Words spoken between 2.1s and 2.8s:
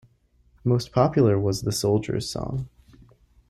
Song".